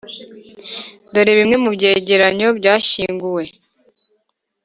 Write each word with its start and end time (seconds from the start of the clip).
dore 1.13 1.31
bimwe 1.39 1.55
mu 1.63 1.69
byegeranyo 1.75 2.47
byashyinguwe 2.59 3.43